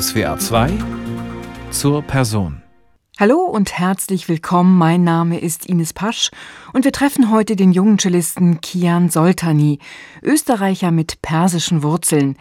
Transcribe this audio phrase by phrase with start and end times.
[0.00, 0.78] SWA 2
[1.70, 2.62] zur Person.
[3.20, 4.78] Hallo und herzlich willkommen.
[4.78, 6.30] Mein Name ist Ines Pasch
[6.72, 9.80] und wir treffen heute den jungen Cellisten Kian Soltani,
[10.22, 12.36] Österreicher mit persischen Wurzeln.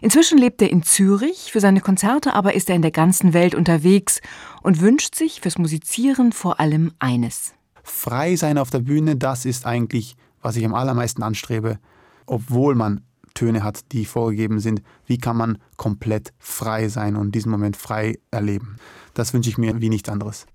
[0.00, 3.54] Inzwischen lebt er in Zürich, für seine Konzerte aber ist er in der ganzen Welt
[3.54, 4.20] unterwegs
[4.62, 7.54] und wünscht sich fürs Musizieren vor allem eines.
[7.84, 11.78] Frei sein auf der Bühne, das ist eigentlich, was ich am allermeisten anstrebe,
[12.26, 13.05] obwohl man
[13.36, 14.82] Töne hat, die vorgegeben sind.
[15.06, 18.78] Wie kann man komplett frei sein und diesen Moment frei erleben?
[19.14, 20.46] Das wünsche ich mir wie nichts anderes.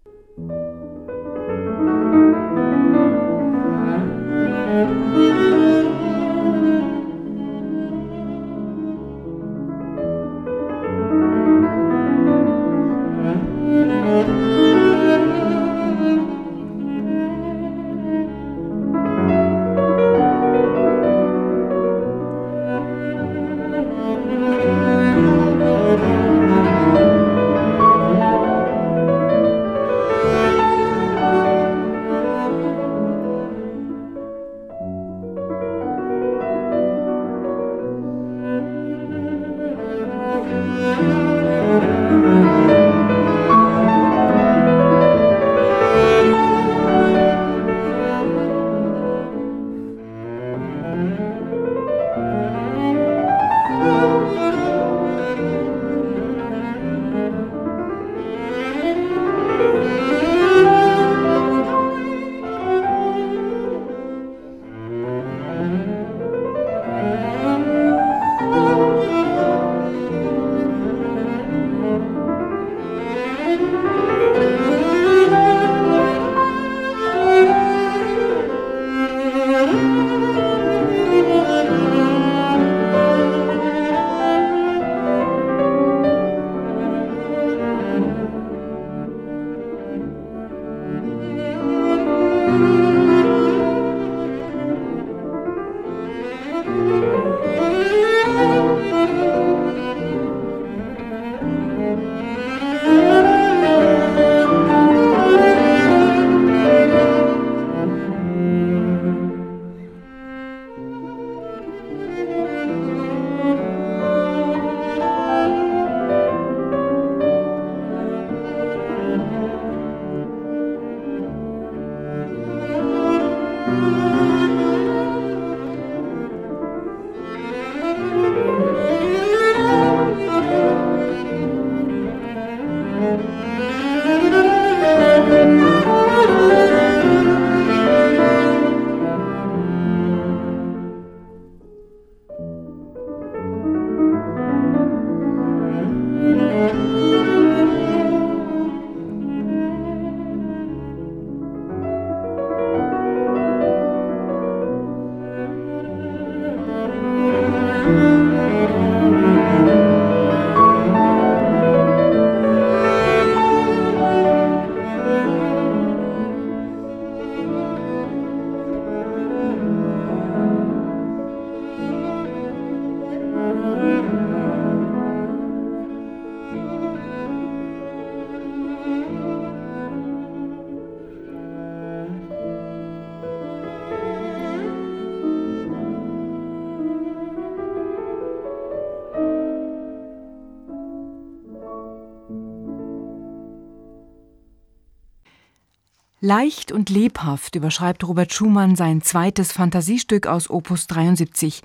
[196.33, 201.61] Leicht und lebhaft überschreibt Robert Schumann sein zweites Fantasiestück aus Opus 73.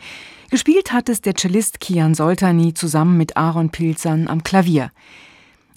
[0.50, 4.91] Gespielt hat es der Cellist Kian Soltani zusammen mit Aaron Pilzern am Klavier.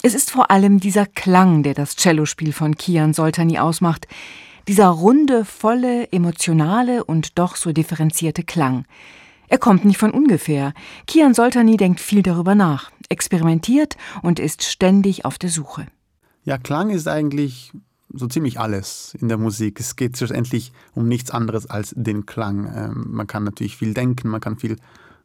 [0.02, 4.08] Es ist vor allem dieser Klang, der das Cellospiel von Kian Soltani ausmacht.
[4.66, 8.86] Dieser runde, volle, emotionale und doch so differenzierte Klang.
[9.46, 10.74] Er kommt nicht von ungefähr.
[11.06, 15.86] Kian Soltani denkt viel darüber nach, experimentiert und ist ständig auf der Suche.
[16.42, 17.70] Ja, Klang ist eigentlich
[18.12, 19.80] so ziemlich alles in der Musik.
[19.80, 22.70] Es geht schlussendlich um nichts anderes als den Klang.
[22.74, 24.76] Ähm, man kann natürlich viel denken, man kann viel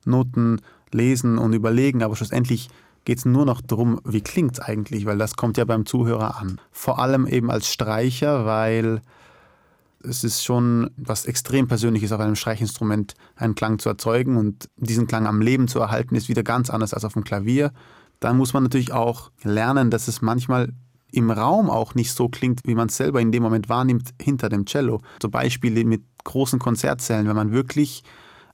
[0.05, 0.61] Noten
[0.91, 2.69] lesen und überlegen, aber schlussendlich
[3.05, 6.39] geht es nur noch darum, wie klingt es eigentlich, weil das kommt ja beim Zuhörer
[6.39, 6.59] an.
[6.71, 9.01] Vor allem eben als Streicher, weil
[10.03, 15.07] es ist schon was extrem Persönliches auf einem Streichinstrument einen Klang zu erzeugen und diesen
[15.07, 17.71] Klang am Leben zu erhalten, ist wieder ganz anders als auf dem Klavier.
[18.19, 20.73] Dann muss man natürlich auch lernen, dass es manchmal
[21.15, 24.49] im Raum auch nicht so klingt, wie man es selber in dem Moment wahrnimmt hinter
[24.49, 25.01] dem Cello.
[25.21, 28.03] So Beispiele mit großen Konzertsälen, wenn man wirklich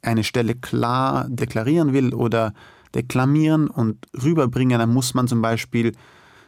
[0.01, 2.53] eine Stelle klar deklarieren will oder
[2.93, 5.93] deklamieren und rüberbringen, dann muss man zum Beispiel,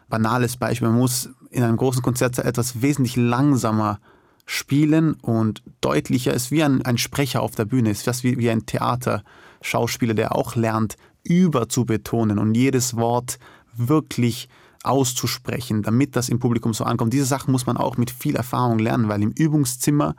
[0.10, 4.00] banales Beispiel, man muss in einem großen Konzertsaal etwas wesentlich langsamer
[4.46, 6.34] spielen und deutlicher.
[6.34, 10.36] ist wie ein, ein Sprecher auf der Bühne, ist fast wie, wie ein Theaterschauspieler, der
[10.36, 13.40] auch lernt, überzubetonen und jedes Wort
[13.76, 14.50] wirklich
[14.84, 17.14] auszusprechen, damit das im Publikum so ankommt.
[17.14, 20.16] Diese Sachen muss man auch mit viel Erfahrung lernen, weil im Übungszimmer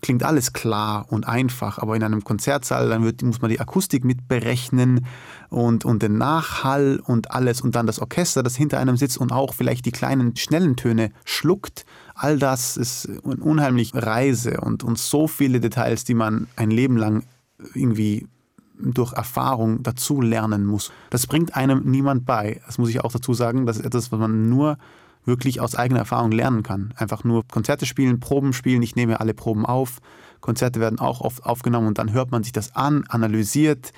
[0.00, 4.04] klingt alles klar und einfach, aber in einem Konzertsaal, dann wird, muss man die Akustik
[4.04, 5.06] mitberechnen
[5.48, 9.32] und, und den Nachhall und alles und dann das Orchester, das hinter einem sitzt und
[9.32, 11.86] auch vielleicht die kleinen, schnellen Töne schluckt.
[12.14, 16.96] All das ist eine unheimliche Reise und, und so viele Details, die man ein Leben
[16.96, 17.24] lang
[17.74, 18.26] irgendwie
[18.80, 20.92] durch Erfahrung dazu lernen muss.
[21.10, 22.60] Das bringt einem niemand bei.
[22.66, 23.66] Das muss ich auch dazu sagen.
[23.66, 24.78] Das ist etwas, was man nur
[25.24, 26.94] wirklich aus eigener Erfahrung lernen kann.
[26.96, 28.82] Einfach nur Konzerte spielen, Proben spielen.
[28.82, 29.98] Ich nehme alle Proben auf.
[30.40, 33.92] Konzerte werden auch oft aufgenommen und dann hört man sich das an, analysiert,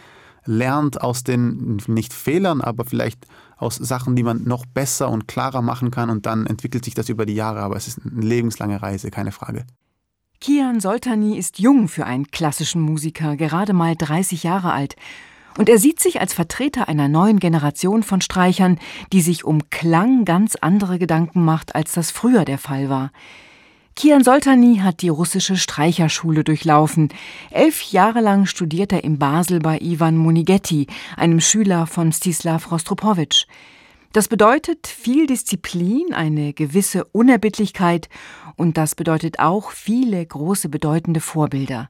[0.45, 3.27] lernt aus den nicht Fehlern, aber vielleicht
[3.59, 7.09] aus Sachen, die man noch besser und klarer machen kann und dann entwickelt sich das
[7.09, 7.61] über die Jahre.
[7.61, 9.67] Aber es ist eine lebenslange Reise, keine Frage.
[10.41, 14.95] Kian Soltani ist jung für einen klassischen Musiker, gerade mal 30 Jahre alt.
[15.57, 18.79] Und er sieht sich als Vertreter einer neuen Generation von Streichern,
[19.13, 23.11] die sich um Klang ganz andere Gedanken macht, als das früher der Fall war.
[23.97, 27.09] Kian Soltani hat die russische Streicherschule durchlaufen.
[27.51, 30.87] Elf Jahre lang studiert er in Basel bei Ivan Monighetti,
[31.17, 33.47] einem Schüler von Stislav Rostropowitsch.
[34.13, 38.09] Das bedeutet viel Disziplin, eine gewisse Unerbittlichkeit
[38.59, 41.89] und das bedeutet auch viele große bedeutende Vorbilder.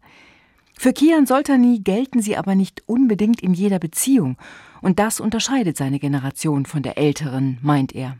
[0.78, 4.36] Für Kian Soltani gelten sie aber nicht unbedingt in jeder Beziehung.
[4.80, 8.16] Und das unterscheidet seine Generation von der älteren, meint er.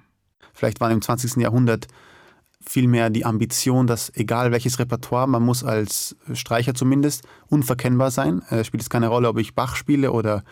[0.55, 1.37] Vielleicht war im 20.
[1.37, 1.87] Jahrhundert
[2.61, 8.43] vielmehr die Ambition, dass egal welches Repertoire, man muss als Streicher zumindest unverkennbar sein.
[8.51, 10.43] Es spielt es keine Rolle, ob ich Bach spiele oder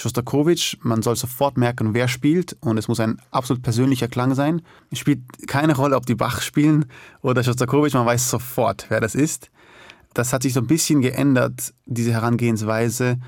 [0.00, 0.78] Schostakowitsch.
[0.82, 4.62] Man soll sofort merken, wer spielt und es muss ein absolut persönlicher Klang sein.
[4.90, 6.86] Es spielt keine Rolle, ob die Bach spielen
[7.22, 9.50] oder Schostakowitsch, man weiß sofort, wer das ist
[10.14, 13.18] das hat sich so ein bisschen geändert, diese Herangehensweise.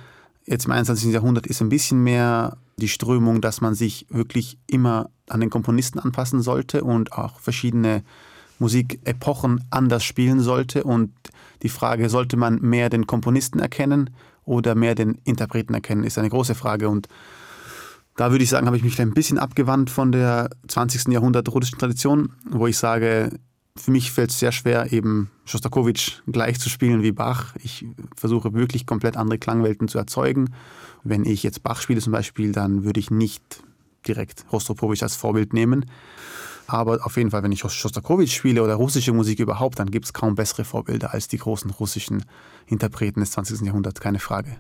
[0.45, 1.13] Jetzt im 21.
[1.13, 5.99] Jahrhundert ist ein bisschen mehr die Strömung, dass man sich wirklich immer an den Komponisten
[5.99, 8.03] anpassen sollte und auch verschiedene
[8.59, 10.83] Musikepochen anders spielen sollte.
[10.83, 11.13] Und
[11.63, 14.11] die Frage, sollte man mehr den Komponisten erkennen
[14.45, 16.89] oder mehr den Interpreten erkennen, ist eine große Frage.
[16.89, 17.09] Und
[18.17, 21.09] da würde ich sagen, habe ich mich ein bisschen abgewandt von der 20.
[21.09, 23.31] Jahrhundert russischen Tradition, wo ich sage,
[23.77, 27.55] für mich fällt es sehr schwer, eben Schostakowitsch gleich zu spielen wie Bach.
[27.63, 27.87] Ich
[28.17, 30.53] versuche wirklich komplett andere Klangwelten zu erzeugen.
[31.05, 33.63] Wenn ich jetzt Bach spiele zum Beispiel, dann würde ich nicht
[34.07, 35.87] direkt Rostropowitsch als Vorbild nehmen.
[36.73, 40.15] Aber auf jeden Fall, wenn ich Schostakowitsch spiele oder russische Musik überhaupt, dann gibt es
[40.15, 42.25] kaum bessere Vorbilder als die großen russischen
[42.67, 43.61] Interpreten des 20.
[43.61, 44.57] Jahrhunderts, keine Frage.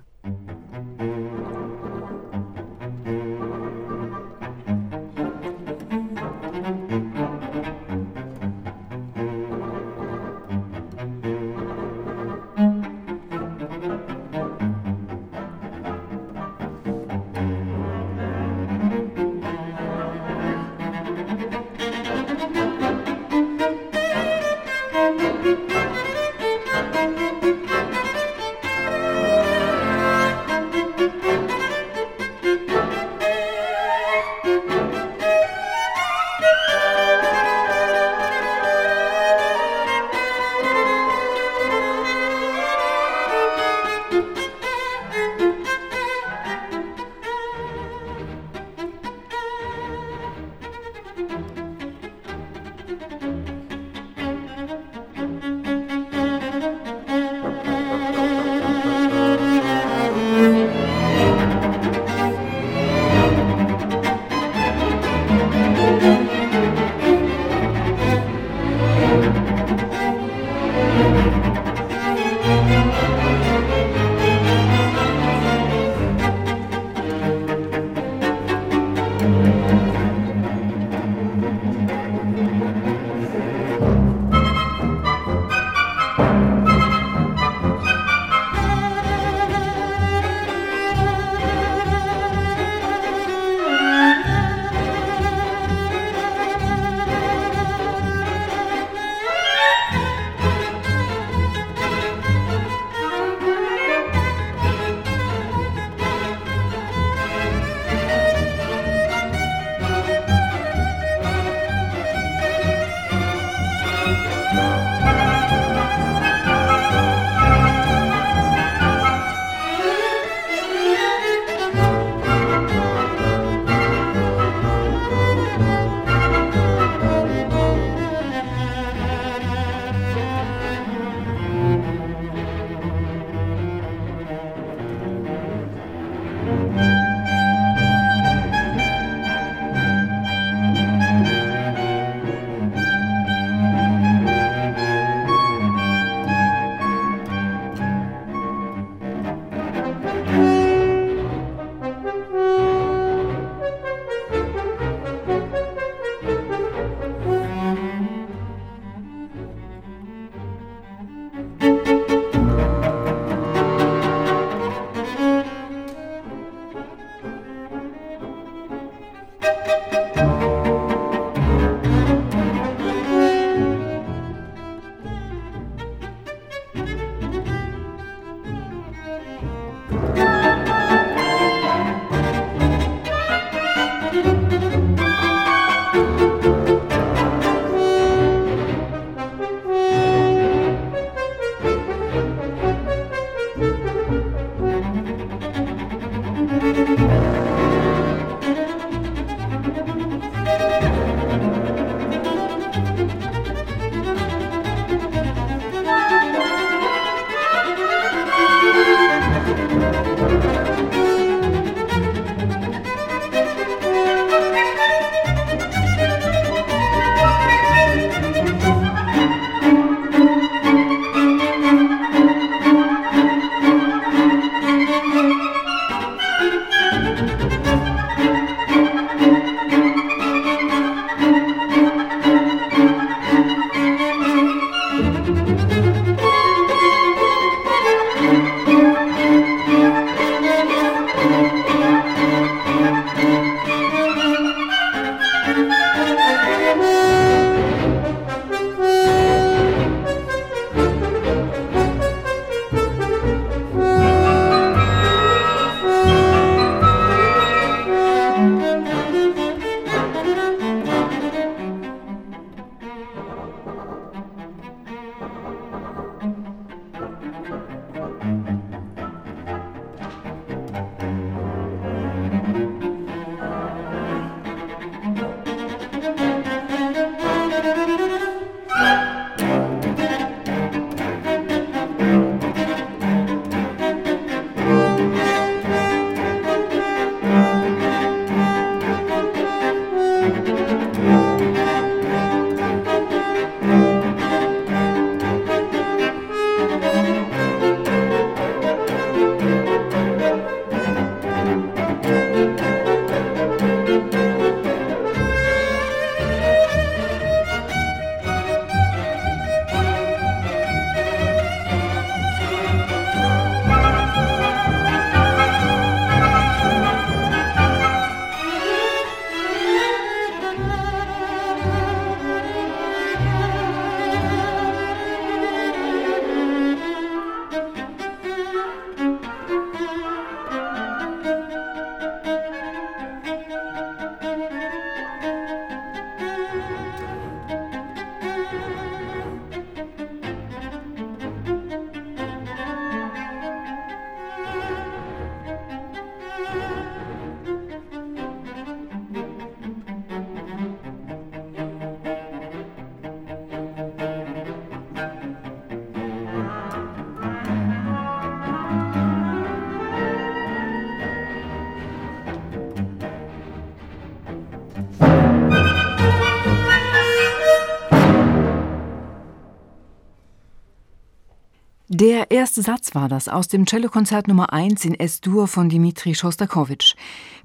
[372.03, 376.97] Der erste Satz war das aus dem Cellokonzert Nummer 1 in S-Dur von Dmitri Schostakowitsch.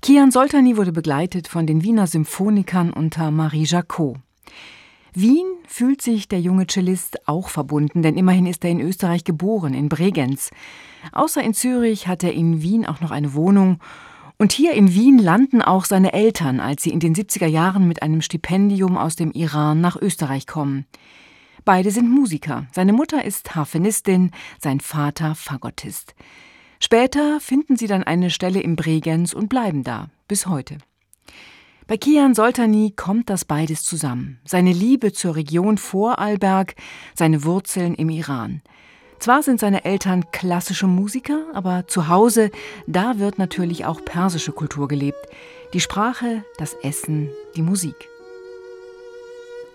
[0.02, 4.16] Kian Soltani wurde begleitet von den Wiener Symphonikern unter Marie Jacot.
[5.14, 9.76] Wien fühlt sich der junge Cellist auch verbunden, denn immerhin ist er in Österreich geboren,
[9.76, 10.50] in Bregenz.
[11.12, 13.78] Außer in Zürich hat er in Wien auch noch eine Wohnung.
[14.40, 18.02] Und hier in Wien landen auch seine Eltern, als sie in den 70er Jahren mit
[18.02, 20.88] einem Stipendium aus dem Iran nach Österreich kommen.
[21.68, 22.66] Beide sind Musiker.
[22.72, 26.16] Seine Mutter ist Harfenistin, sein Vater Fagottist.
[26.80, 30.78] Später finden sie dann eine Stelle im Bregenz und bleiben da, bis heute.
[31.86, 34.40] Bei Kian Soltani kommt das beides zusammen.
[34.46, 36.76] Seine Liebe zur Region Vorarlberg,
[37.16, 38.62] seine Wurzeln im Iran.
[39.20, 42.50] Zwar sind seine Eltern klassische Musiker, aber zu Hause,
[42.88, 45.20] da wird natürlich auch persische Kultur gelebt.
[45.74, 48.08] Die Sprache, das Essen, die Musik.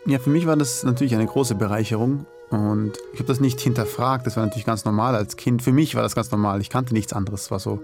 [0.04, 4.26] Ja, für mich war das natürlich eine große Bereicherung und ich habe das nicht hinterfragt.
[4.26, 5.62] Das war natürlich ganz normal als Kind.
[5.62, 6.60] Für mich war das ganz normal.
[6.60, 7.42] Ich kannte nichts anderes.
[7.42, 7.80] Es war so,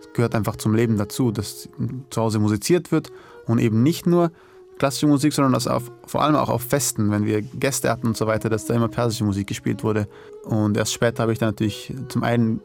[0.00, 1.70] es gehört einfach zum Leben dazu, dass
[2.10, 3.10] zu Hause musiziert wird
[3.46, 4.30] und eben nicht nur
[4.78, 8.18] klassische Musik, sondern dass auf, vor allem auch auf Festen, wenn wir Gäste hatten und
[8.18, 10.08] so weiter, dass da immer persische Musik gespielt wurde.
[10.44, 12.60] Und erst später habe ich dann natürlich zum einen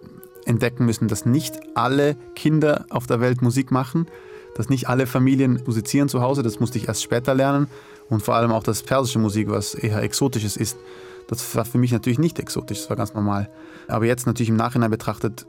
[0.46, 4.08] entdecken müssen, dass nicht alle Kinder auf der Welt Musik machen,
[4.58, 6.42] dass nicht alle Familien musizieren zu Hause.
[6.42, 7.68] Das musste ich erst später lernen
[8.10, 10.78] und vor allem auch das persische Musik, was eher exotisches ist.
[11.28, 13.50] Das war für mich natürlich nicht exotisch, das war ganz normal.
[13.88, 15.46] Aber jetzt natürlich im Nachhinein betrachtet,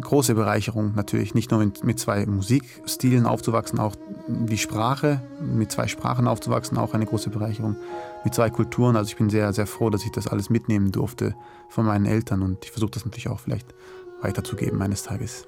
[0.00, 3.94] große Bereicherung natürlich, nicht nur mit zwei Musikstilen aufzuwachsen, auch
[4.26, 7.76] die Sprache, mit zwei Sprachen aufzuwachsen, auch eine große Bereicherung,
[8.24, 8.96] mit zwei Kulturen.
[8.96, 11.34] Also ich bin sehr, sehr froh, dass ich das alles mitnehmen durfte
[11.68, 13.74] von meinen Eltern und ich versuche das natürlich auch vielleicht
[14.22, 15.46] weiterzugeben eines Tages.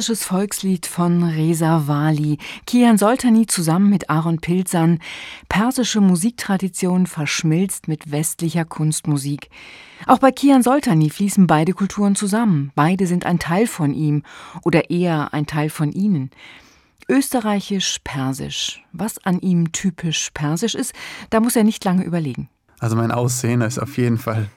[0.00, 4.98] Persisches Volkslied von Reza Wali, Kian Soltani zusammen mit Aaron Pilzan.
[5.50, 9.50] Persische Musiktradition verschmilzt mit westlicher Kunstmusik.
[10.06, 12.72] Auch bei Kian Soltani fließen beide Kulturen zusammen.
[12.74, 14.22] Beide sind ein Teil von ihm
[14.64, 16.30] oder eher ein Teil von ihnen.
[17.06, 18.82] Österreichisch-Persisch.
[18.94, 20.94] Was an ihm typisch persisch ist,
[21.28, 22.48] da muss er nicht lange überlegen.
[22.78, 24.48] Also mein Aussehen ist auf jeden Fall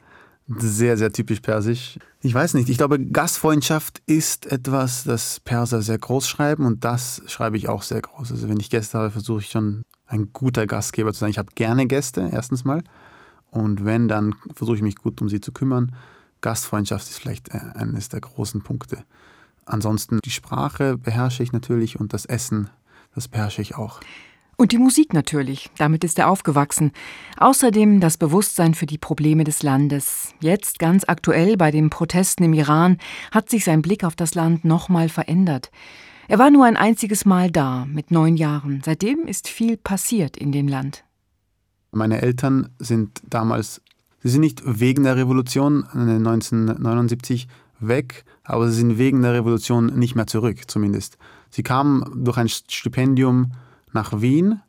[0.59, 1.99] sehr, sehr typisch persisch.
[2.21, 7.21] Ich weiß nicht, ich glaube, Gastfreundschaft ist etwas, das Perser sehr groß schreiben und das
[7.27, 8.31] schreibe ich auch sehr groß.
[8.31, 11.29] Also wenn ich Gäste habe, versuche ich schon ein guter Gastgeber zu sein.
[11.29, 12.83] Ich habe gerne Gäste, erstens mal.
[13.51, 15.95] Und wenn, dann versuche ich mich gut um sie zu kümmern.
[16.41, 19.03] Gastfreundschaft ist vielleicht äh, eines der großen Punkte.
[19.65, 22.69] Ansonsten die Sprache beherrsche ich natürlich und das Essen,
[23.15, 24.01] das beherrsche ich auch.
[24.63, 26.93] Und die Musik natürlich, damit ist er aufgewachsen.
[27.35, 30.33] Außerdem das Bewusstsein für die Probleme des Landes.
[30.39, 32.97] Jetzt, ganz aktuell bei den Protesten im Iran,
[33.31, 35.69] hat sich sein Blick auf das Land nochmal verändert.
[36.29, 38.81] Er war nur ein einziges Mal da, mit neun Jahren.
[38.85, 41.03] Seitdem ist viel passiert in dem Land.
[41.91, 43.81] Meine Eltern sind damals,
[44.21, 47.49] sie sind nicht wegen der Revolution 1979
[47.81, 51.17] weg, aber sie sind wegen der Revolution nicht mehr zurück, zumindest.
[51.49, 53.51] Sie kamen durch ein Stipendium
[53.93, 54.61] nach Wien.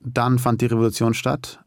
[0.00, 1.62] Dann fand die Revolution statt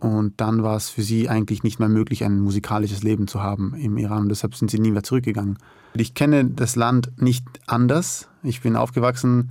[0.00, 3.74] und dann war es für sie eigentlich nicht mehr möglich, ein musikalisches Leben zu haben
[3.74, 4.22] im Iran.
[4.22, 5.58] Und deshalb sind sie nie mehr zurückgegangen.
[5.94, 8.28] Ich kenne das Land nicht anders.
[8.42, 9.50] Ich bin aufgewachsen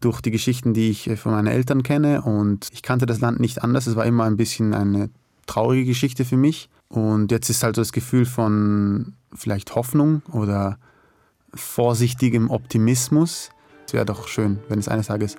[0.00, 2.22] durch die Geschichten, die ich von meinen Eltern kenne.
[2.22, 3.88] Und ich kannte das Land nicht anders.
[3.88, 5.10] Es war immer ein bisschen eine
[5.46, 6.70] traurige Geschichte für mich.
[6.88, 10.78] Und jetzt ist halt so das Gefühl von vielleicht Hoffnung oder
[11.54, 13.50] vorsichtigem Optimismus.
[13.84, 15.36] Es wäre doch schön, wenn es eines Tages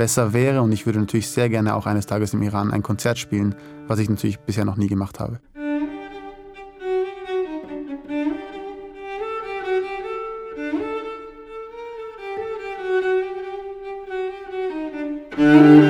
[0.00, 3.18] besser wäre und ich würde natürlich sehr gerne auch eines Tages im Iran ein Konzert
[3.18, 3.54] spielen,
[3.86, 5.40] was ich natürlich bisher noch nie gemacht habe.
[15.40, 15.89] Música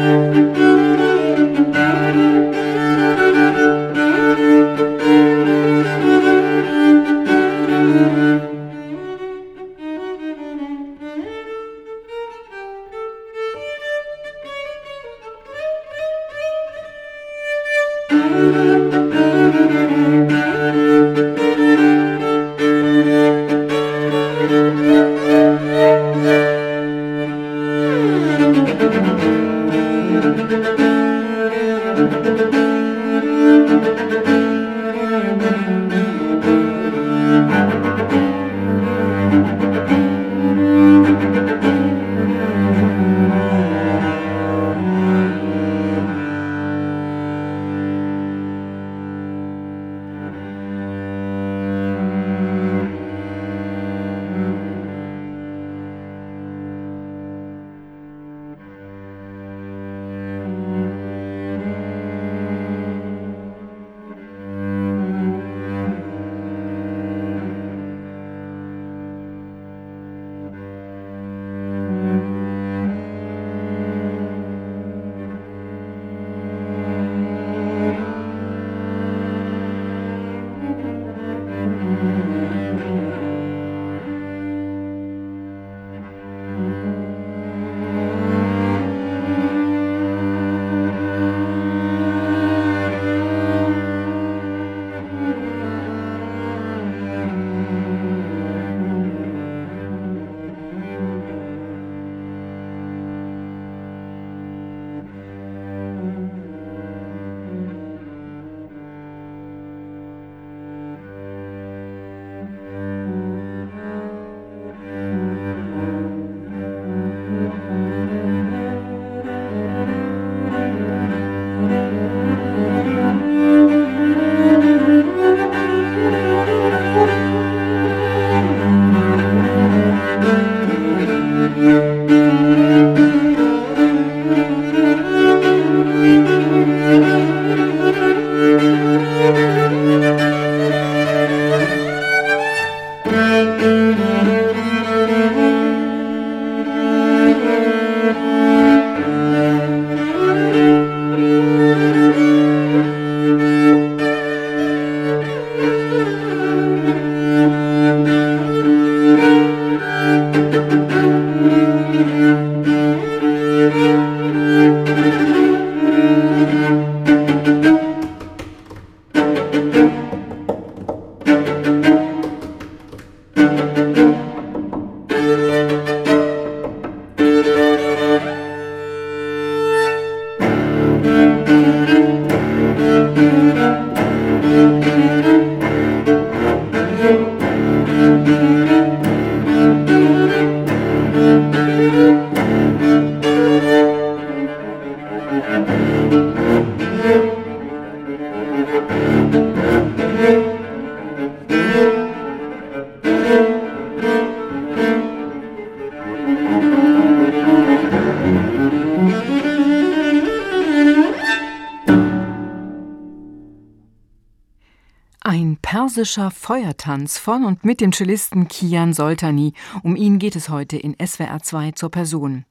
[215.81, 219.55] Persischer Feuertanz von und mit dem Cellisten Kian Soltani.
[219.83, 222.45] Um ihn geht es heute in SWR 2 zur Person.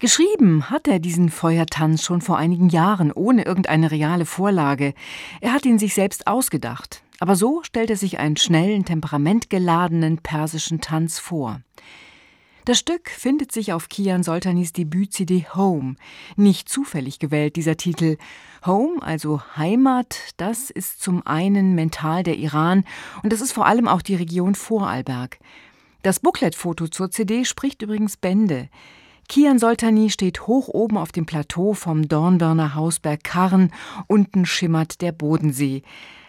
[0.00, 4.92] Geschrieben hat er diesen Feuertanz schon vor einigen Jahren, ohne irgendeine reale Vorlage.
[5.40, 7.02] Er hat ihn sich selbst ausgedacht.
[7.20, 11.62] Aber so stellt er sich einen schnellen, temperamentgeladenen persischen Tanz vor.
[12.64, 15.96] Das Stück findet sich auf Kian Soltanis Debüt-CD Home.
[16.36, 18.18] Nicht zufällig gewählt dieser Titel.
[18.64, 22.84] Home, also Heimat, das ist zum einen mental der Iran
[23.22, 25.38] und das ist vor allem auch die Region Vorarlberg.
[26.02, 28.68] Das Booklet-Foto zur CD spricht übrigens Bände.
[29.28, 33.72] Kian Soltani steht hoch oben auf dem Plateau vom Dornbirner Hausberg Karren,
[34.06, 35.82] unten schimmert der Bodensee.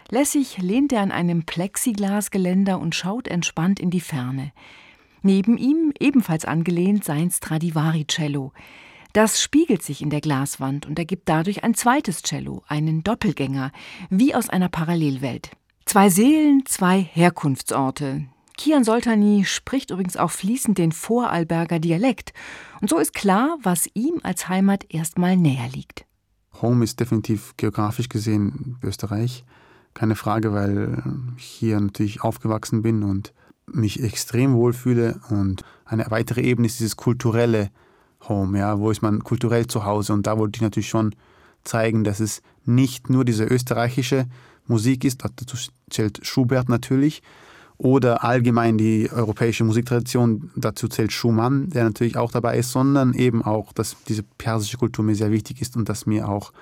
[0.10, 4.52] Lässig lehnt er an einem Plexiglasgeländer und schaut entspannt in die Ferne.
[5.22, 8.52] Neben ihm, ebenfalls angelehnt, sein Stradivari-Cello.
[9.14, 13.72] Das spiegelt sich in der Glaswand und ergibt dadurch ein zweites Cello, einen Doppelgänger,
[14.10, 15.52] wie aus einer Parallelwelt.
[15.86, 18.26] Zwei Seelen, zwei Herkunftsorte.
[18.58, 22.34] Kian Soltani spricht übrigens auch fließend den Vorarlberger Dialekt.
[22.82, 26.06] Und so ist klar, was ihm als Heimat erstmal näher liegt.
[26.62, 29.44] Home ist definitiv geografisch gesehen Österreich.
[29.94, 31.04] Keine Frage, weil
[31.38, 33.32] ich hier natürlich aufgewachsen bin und
[33.68, 35.22] mich extrem wohlfühle.
[35.30, 37.70] Und eine weitere Ebene ist dieses kulturelle
[38.30, 40.14] Home, ja, wo ist man kulturell zu Hause.
[40.14, 41.16] Und da wollte ich natürlich schon
[41.64, 44.26] zeigen, dass es nicht nur diese österreichische
[44.68, 45.58] Musik ist, dazu
[45.90, 47.22] zählt Schubert natürlich,
[47.78, 53.44] oder allgemein die europäische Musiktradition, dazu zählt Schumann, der natürlich auch dabei ist, sondern eben
[53.44, 56.54] auch, dass diese persische Kultur mir sehr wichtig ist und dass mir auch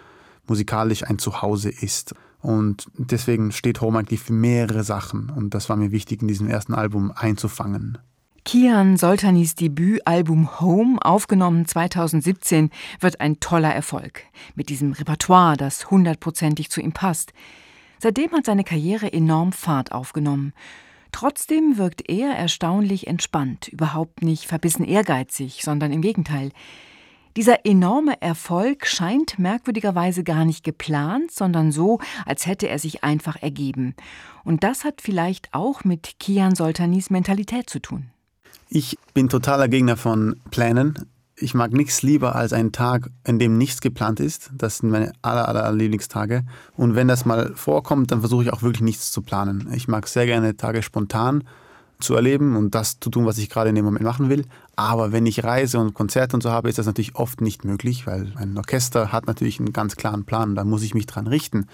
[0.48, 2.16] musikalisch ein Zuhause ist.
[2.40, 5.30] Und deswegen steht Home eigentlich für mehrere Sachen.
[5.30, 8.00] Und das war mir wichtig, in diesem ersten Album einzufangen.
[8.44, 14.24] Kian Soltanis Debütalbum Home, aufgenommen 2017, wird ein toller Erfolg.
[14.56, 17.34] Mit diesem Repertoire, das hundertprozentig zu ihm passt.
[18.00, 20.54] Seitdem hat seine Karriere enorm Fahrt aufgenommen.
[21.12, 26.52] Trotzdem wirkt er erstaunlich entspannt, überhaupt nicht verbissen ehrgeizig, sondern im Gegenteil.
[27.38, 33.42] Dieser enorme Erfolg scheint merkwürdigerweise gar nicht geplant, sondern so, als hätte er sich einfach
[33.42, 33.96] ergeben.
[34.44, 38.10] Und das hat vielleicht auch mit Kian Soltanis Mentalität zu tun.
[38.74, 40.94] Ich bin totaler Gegner von Plänen.
[41.36, 44.50] Ich mag nichts lieber als einen Tag, in dem nichts geplant ist.
[44.54, 46.46] Das sind meine aller, aller Lieblingstage.
[46.78, 49.70] Und wenn das mal vorkommt, dann versuche ich auch wirklich nichts zu planen.
[49.74, 51.44] Ich mag sehr gerne Tage spontan
[52.00, 54.46] zu erleben und das zu tun, was ich gerade in dem Moment machen will.
[54.78, 58.08] Aber wenn ich Reise und Konzerte und so habe, ist das natürlich oft nicht möglich,
[58.08, 61.68] weil ein Orchester hat natürlich einen ganz klaren Plan da muss ich mich dran richten.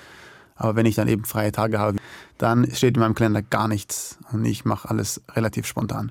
[0.56, 2.00] Aber wenn ich dann eben freie Tage habe,
[2.40, 6.10] dann steht in meinem Kalender gar nichts und ich mache alles relativ spontan.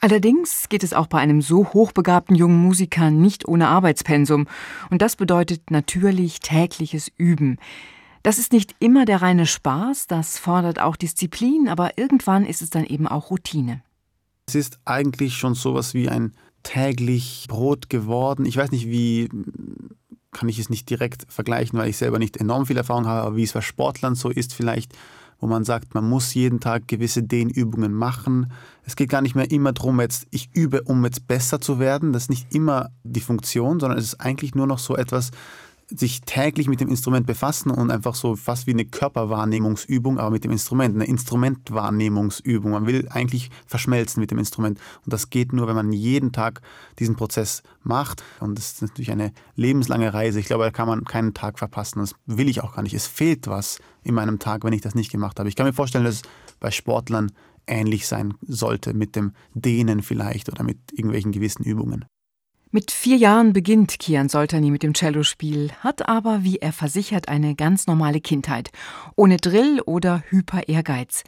[0.00, 4.46] Allerdings geht es auch bei einem so hochbegabten jungen Musiker nicht ohne Arbeitspensum.
[4.88, 7.58] Und das bedeutet natürlich tägliches Üben.
[8.22, 12.68] Das ist nicht immer der reine Spaß, das fordert auch Disziplin, aber irgendwann ist es
[12.68, 13.82] dann eben auch Routine.
[14.46, 18.44] Es ist eigentlich schon sowas wie ein täglich Brot geworden.
[18.44, 19.28] Ich weiß nicht, wie
[20.32, 23.36] kann ich es nicht direkt vergleichen, weil ich selber nicht enorm viel Erfahrung habe, aber
[23.36, 24.92] wie es bei Sportlern so ist vielleicht,
[25.40, 28.52] wo man sagt, man muss jeden Tag gewisse Dehnübungen machen.
[28.84, 32.12] Es geht gar nicht mehr immer darum, jetzt ich übe, um jetzt besser zu werden.
[32.12, 35.30] Das ist nicht immer die Funktion, sondern es ist eigentlich nur noch so etwas,
[35.90, 40.44] sich täglich mit dem Instrument befassen und einfach so fast wie eine Körperwahrnehmungsübung, aber mit
[40.44, 42.70] dem Instrument, eine Instrumentwahrnehmungsübung.
[42.72, 44.78] Man will eigentlich verschmelzen mit dem Instrument.
[45.04, 46.60] Und das geht nur, wenn man jeden Tag
[46.98, 48.22] diesen Prozess macht.
[48.40, 50.40] Und das ist natürlich eine lebenslange Reise.
[50.40, 52.00] Ich glaube, da kann man keinen Tag verpassen.
[52.00, 52.94] Das will ich auch gar nicht.
[52.94, 55.48] Es fehlt was in meinem Tag, wenn ich das nicht gemacht habe.
[55.48, 56.22] Ich kann mir vorstellen, dass es
[56.60, 57.32] bei Sportlern
[57.66, 62.04] ähnlich sein sollte, mit dem Dehnen vielleicht oder mit irgendwelchen gewissen Übungen.
[62.72, 67.56] Mit vier Jahren beginnt Kian Soltani mit dem Cellospiel, hat aber, wie er versichert, eine
[67.56, 68.70] ganz normale Kindheit,
[69.16, 71.24] ohne Drill oder Hyper-Ehrgeiz.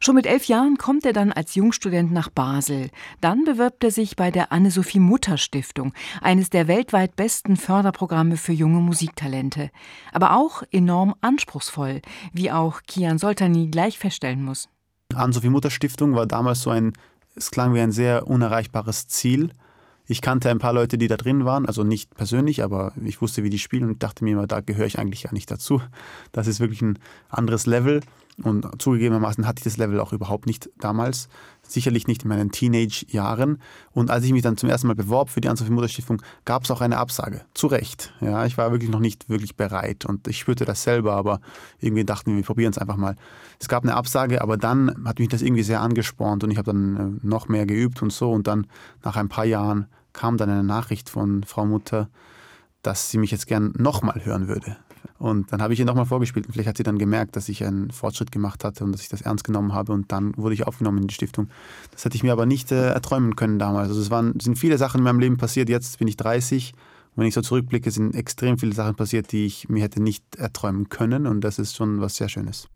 [0.00, 2.90] Schon mit elf Jahren kommt er dann als Jungstudent nach Basel.
[3.22, 9.70] Dann bewirbt er sich bei der Anne-Sophie-Mutter-Stiftung, eines der weltweit besten Förderprogramme für junge Musiktalente.
[10.12, 12.02] Aber auch enorm anspruchsvoll,
[12.34, 14.68] wie auch Kian Soltani gleich feststellen muss.
[15.14, 16.92] Anne-Sophie-Mutter-Stiftung war damals so ein,
[17.34, 19.52] es klang wie ein sehr unerreichbares Ziel.
[20.06, 23.44] Ich kannte ein paar Leute, die da drin waren, also nicht persönlich, aber ich wusste,
[23.44, 25.80] wie die spielen und dachte mir immer, da gehöre ich eigentlich ja nicht dazu.
[26.32, 28.00] Das ist wirklich ein anderes Level
[28.42, 31.28] und zugegebenermaßen hatte ich das Level auch überhaupt nicht damals,
[31.62, 33.58] sicherlich nicht in meinen Teenage-Jahren.
[33.92, 36.70] Und als ich mich dann zum ersten Mal beworb für die Anzahl Mutterstiftung, gab es
[36.70, 37.42] auch eine Absage.
[37.54, 38.12] Zu Recht.
[38.20, 41.40] Ja, ich war wirklich noch nicht wirklich bereit und ich spürte das selber, aber
[41.78, 43.16] irgendwie dachten wir, wir probieren es einfach mal.
[43.60, 46.72] Es gab eine Absage, aber dann hat mich das irgendwie sehr angespornt und ich habe
[46.72, 48.66] dann äh, noch mehr geübt und so und dann
[49.02, 52.08] nach ein paar Jahren kam dann eine Nachricht von Frau Mutter,
[52.82, 54.76] dass sie mich jetzt gern nochmal hören würde.
[55.22, 57.64] Und dann habe ich ihr nochmal vorgespielt und vielleicht hat sie dann gemerkt, dass ich
[57.64, 60.66] einen Fortschritt gemacht hatte und dass ich das ernst genommen habe und dann wurde ich
[60.66, 61.48] aufgenommen in die Stiftung.
[61.92, 63.90] Das hätte ich mir aber nicht äh, erträumen können damals.
[63.90, 66.72] Also es waren, sind viele Sachen in meinem Leben passiert, jetzt bin ich 30
[67.14, 70.24] und wenn ich so zurückblicke, sind extrem viele Sachen passiert, die ich mir hätte nicht
[70.34, 72.66] erträumen können und das ist schon was sehr Schönes.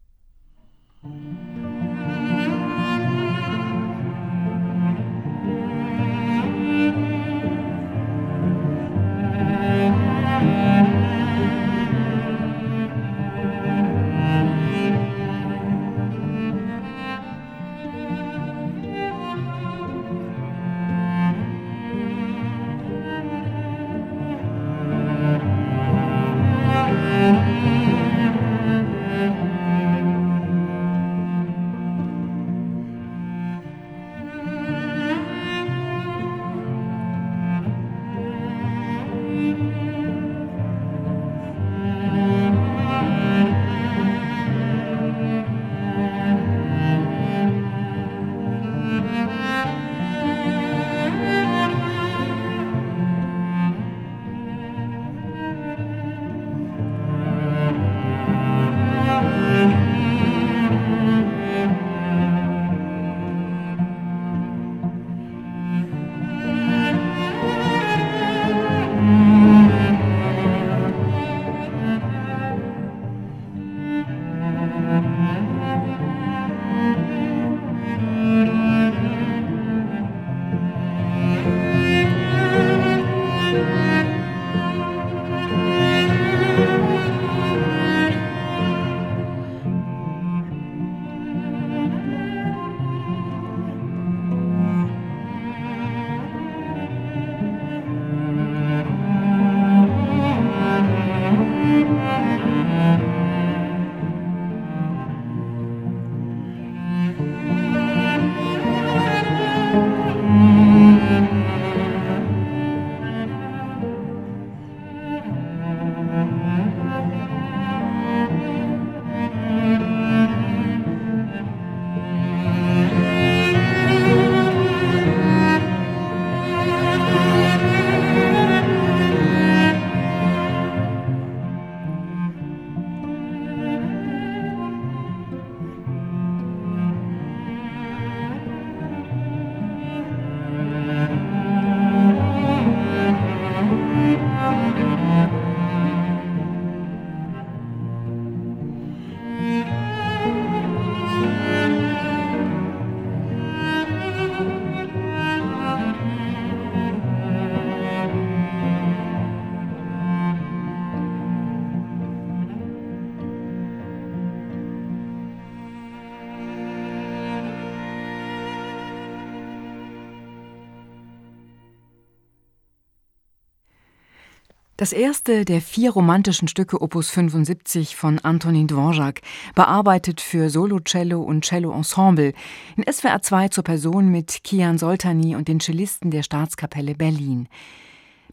[174.87, 179.20] Das erste der vier romantischen Stücke Opus 75 von Antonin Dvorak,
[179.57, 182.33] bearbeitet für Solocello und Cello-Ensemble,
[182.77, 187.49] in SWR 2 zur Person mit Kian Soltani und den Cellisten der Staatskapelle Berlin.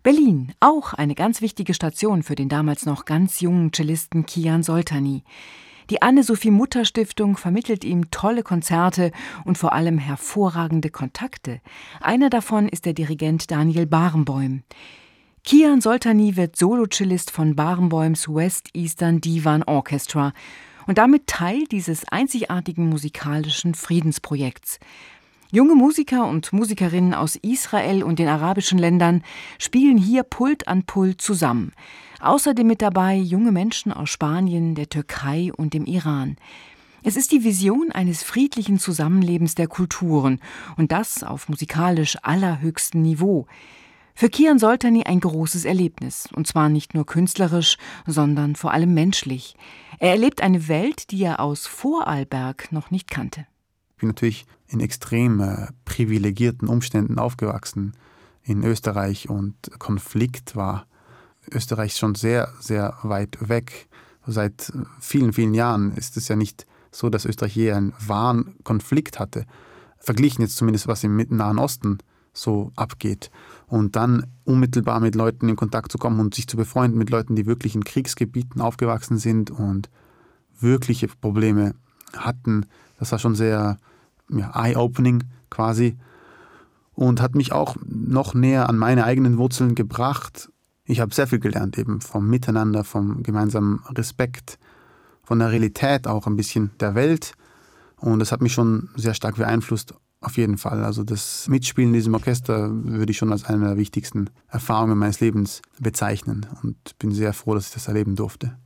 [0.03, 5.23] Berlin, auch eine ganz wichtige Station für den damals noch ganz jungen Cellisten Kian Soltani.
[5.89, 9.11] Die Anne-Sophie-Mutter-Stiftung vermittelt ihm tolle Konzerte
[9.43, 11.61] und vor allem hervorragende Kontakte.
[11.99, 14.61] Einer davon ist der Dirigent Daniel Barenbäum.
[15.45, 20.31] Kian Soltani wird Solocellist von Barenbäums West Eastern Divan Orchestra
[20.87, 24.79] und damit Teil dieses einzigartigen musikalischen Friedensprojekts.
[25.51, 29.21] Junge Musiker und Musikerinnen aus Israel und den arabischen Ländern
[29.59, 31.73] spielen hier Pult an Pult zusammen.
[32.21, 36.37] Außerdem mit dabei junge Menschen aus Spanien, der Türkei und dem Iran.
[37.03, 40.39] Es ist die Vision eines friedlichen Zusammenlebens der Kulturen
[40.77, 43.45] und das auf musikalisch allerhöchstem Niveau.
[44.15, 49.55] Für Kian Soltani ein großes Erlebnis, und zwar nicht nur künstlerisch, sondern vor allem menschlich.
[49.99, 53.47] Er erlebt eine Welt, die er aus Vorarlberg noch nicht kannte.
[53.91, 57.93] Ich bin natürlich in extrem äh, privilegierten Umständen aufgewachsen
[58.43, 60.85] in Österreich und Konflikt war
[61.51, 63.87] Österreich schon sehr, sehr weit weg.
[64.25, 69.19] Seit vielen, vielen Jahren ist es ja nicht so, dass Österreich je einen wahren Konflikt
[69.19, 69.45] hatte.
[69.97, 71.97] Verglichen jetzt zumindest, was im Nahen Osten
[72.33, 73.31] so abgeht
[73.73, 77.35] und dann unmittelbar mit Leuten in Kontakt zu kommen und sich zu befreunden mit Leuten,
[77.35, 79.89] die wirklich in Kriegsgebieten aufgewachsen sind und
[80.59, 81.73] wirkliche Probleme
[82.15, 82.67] hatten.
[82.99, 83.79] Das war schon sehr
[84.29, 85.97] ja, eye-opening quasi
[86.93, 90.51] und hat mich auch noch näher an meine eigenen Wurzeln gebracht
[90.85, 94.59] Ich habe sehr viel gelernt, eben vom Miteinander, vom gemeinsamen Respekt,
[95.23, 97.33] von der Realität auch ein bisschen der Welt.
[97.97, 100.83] Und das hat mich schon sehr stark beeinflusst, auf jeden Fall.
[100.83, 105.19] Also das Mitspielen in diesem Orchester würde ich schon als eine der wichtigsten Erfahrungen meines
[105.19, 108.57] Lebens bezeichnen und bin sehr froh, dass ich das erleben durfte.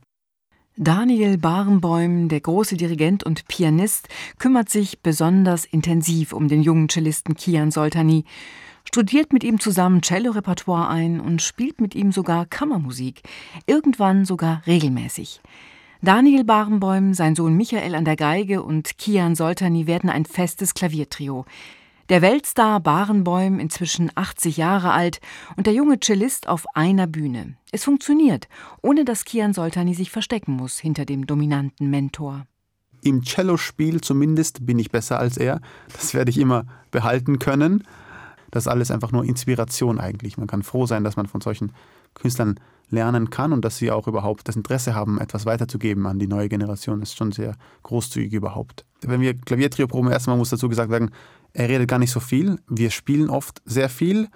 [0.76, 7.34] Daniel Barenbäum, der große Dirigent und Pianist, kümmert sich besonders intensiv um den jungen Cellisten
[7.34, 8.24] Kian Soltani,
[8.84, 13.22] studiert mit ihm zusammen Cello-Repertoire ein und spielt mit ihm sogar Kammermusik,
[13.66, 15.40] irgendwann sogar regelmäßig.
[16.00, 21.44] Daniel Barenbäum, sein Sohn Michael an der Geige und Kian Soltani werden ein festes Klaviertrio.
[22.08, 25.20] Der Weltstar Barenbäum, inzwischen 80 Jahre alt,
[25.56, 27.56] und der junge Cellist auf einer Bühne.
[27.72, 28.46] Es funktioniert,
[28.80, 32.46] ohne dass Kian Soltani sich verstecken muss hinter dem dominanten Mentor.
[33.02, 35.60] Im Cellospiel zumindest bin ich besser als er.
[35.92, 37.82] Das werde ich immer behalten können.
[38.52, 40.38] Das alles einfach nur Inspiration eigentlich.
[40.38, 41.72] Man kann froh sein, dass man von solchen
[42.14, 46.26] Künstlern lernen kann und dass sie auch überhaupt das Interesse haben, etwas weiterzugeben an die
[46.26, 47.00] neue Generation.
[47.00, 48.84] Das ist schon sehr großzügig überhaupt.
[49.02, 51.10] Wenn wir Klaviertrio proben, erstmal muss dazu gesagt werden,
[51.52, 52.58] er redet gar nicht so viel.
[52.68, 54.28] Wir spielen oft sehr viel,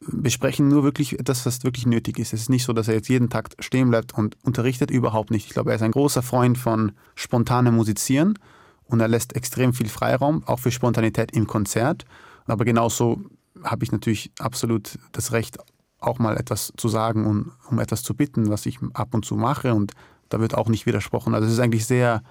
[0.00, 2.32] besprechen nur wirklich etwas, was wirklich nötig ist.
[2.32, 5.46] Es ist nicht so, dass er jetzt jeden Tag stehen bleibt und unterrichtet, überhaupt nicht.
[5.46, 8.38] Ich glaube, er ist ein großer Freund von spontanem Musizieren
[8.84, 12.04] und er lässt extrem viel Freiraum, auch für Spontanität im Konzert.
[12.46, 13.22] Aber genauso
[13.64, 15.58] habe ich natürlich absolut das Recht,
[15.98, 19.36] auch mal etwas zu sagen und um etwas zu bitten, was ich ab und zu
[19.36, 19.92] mache und
[20.28, 21.34] da wird auch nicht widersprochen.
[21.34, 22.22] Also es ist eigentlich sehr,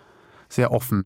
[0.49, 1.03] sehr offen.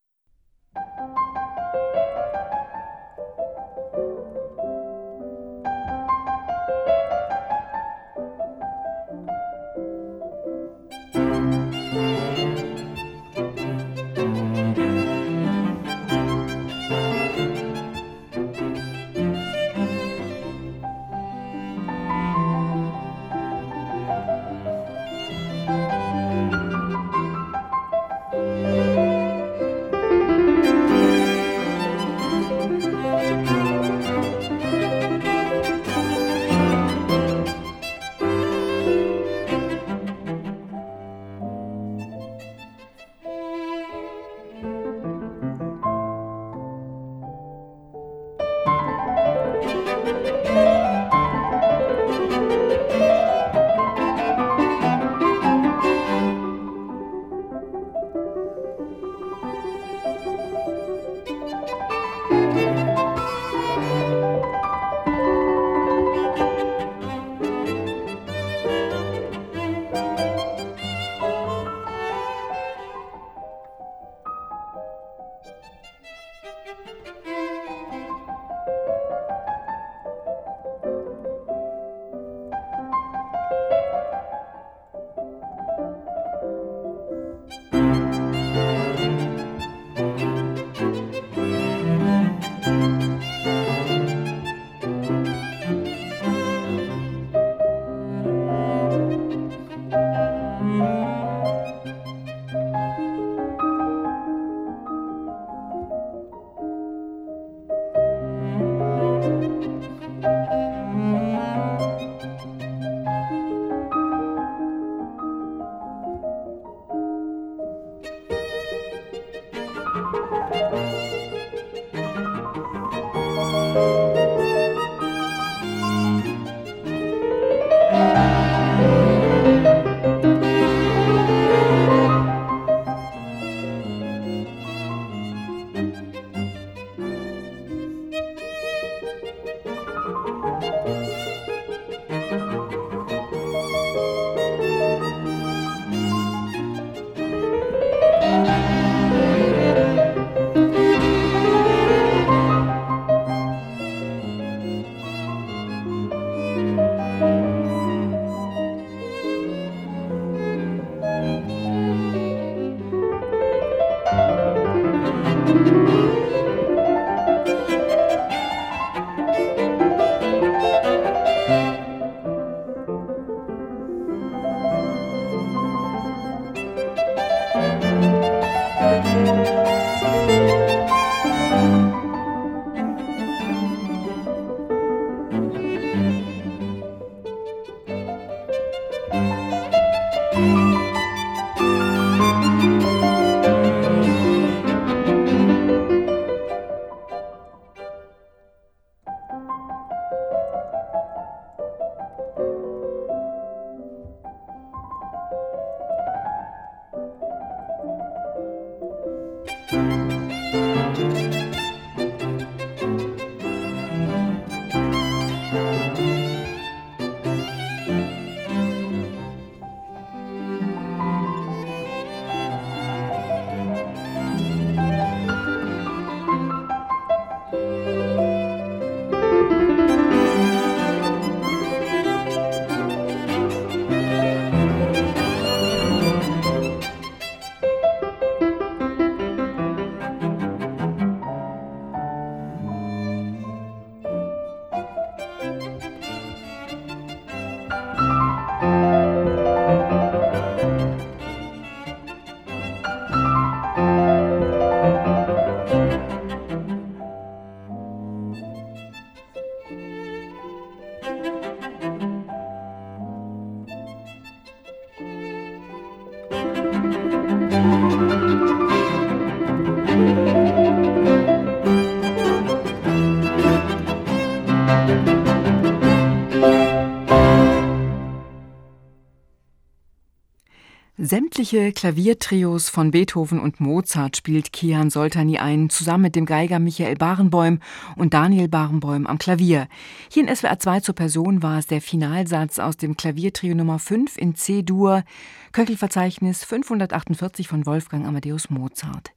[281.11, 286.95] Sämtliche Klaviertrios von Beethoven und Mozart spielt Kian Soltani ein, zusammen mit dem Geiger Michael
[286.95, 287.59] Barenboim
[287.97, 289.67] und Daniel Barenboim am Klavier.
[290.09, 294.17] Hier in SWR 2 zur Person war es der Finalsatz aus dem Klaviertrio Nummer 5
[294.17, 295.03] in C-Dur,
[295.51, 299.11] Köchelverzeichnis 548 von Wolfgang Amadeus Mozart.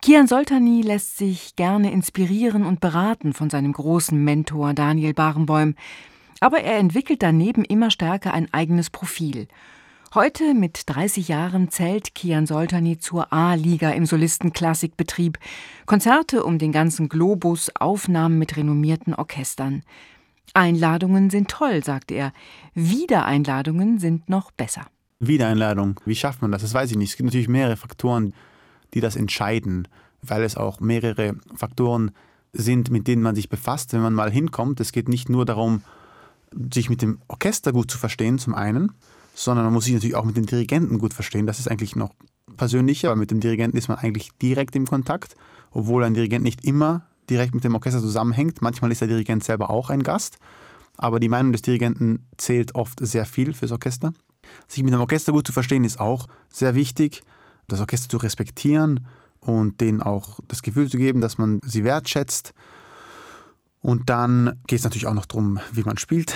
[0.00, 5.74] Kian Soltani lässt sich gerne inspirieren und beraten von seinem großen Mentor Daniel Barenboim,
[6.40, 9.48] aber er entwickelt daneben immer stärker ein eigenes Profil–
[10.18, 15.38] Heute mit 30 Jahren zählt Kian Soltani zur A-Liga im Solistenklassikbetrieb.
[15.86, 19.84] Konzerte um den ganzen Globus, Aufnahmen mit renommierten Orchestern.
[20.54, 22.32] Einladungen sind toll, sagt er.
[22.74, 24.88] Wiedereinladungen sind noch besser.
[25.20, 26.62] Wiedereinladung, wie schafft man das?
[26.62, 27.10] Das weiß ich nicht.
[27.10, 28.34] Es gibt natürlich mehrere Faktoren,
[28.94, 29.86] die das entscheiden,
[30.20, 32.10] weil es auch mehrere Faktoren
[32.52, 34.80] sind, mit denen man sich befasst, wenn man mal hinkommt.
[34.80, 35.84] Es geht nicht nur darum,
[36.74, 38.90] sich mit dem Orchester gut zu verstehen, zum einen,
[39.38, 41.46] sondern man muss sich natürlich auch mit dem Dirigenten gut verstehen.
[41.46, 42.12] Das ist eigentlich noch
[42.56, 45.36] persönlicher, weil mit dem Dirigenten ist man eigentlich direkt im Kontakt,
[45.70, 48.62] obwohl ein Dirigent nicht immer direkt mit dem Orchester zusammenhängt.
[48.62, 50.38] Manchmal ist der Dirigent selber auch ein Gast,
[50.96, 54.12] aber die Meinung des Dirigenten zählt oft sehr viel fürs Orchester.
[54.66, 57.22] Sich mit dem Orchester gut zu verstehen ist auch sehr wichtig,
[57.68, 59.06] das Orchester zu respektieren
[59.38, 62.54] und denen auch das Gefühl zu geben, dass man sie wertschätzt.
[63.80, 66.34] Und dann geht es natürlich auch noch darum, wie man spielt.